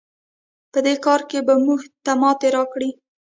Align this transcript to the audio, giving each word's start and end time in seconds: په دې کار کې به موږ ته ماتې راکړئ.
په 0.71 0.79
دې 0.85 0.95
کار 1.05 1.21
کې 1.29 1.39
به 1.47 1.53
موږ 1.65 1.81
ته 2.03 2.11
ماتې 2.21 2.47
راکړئ. 2.55 2.89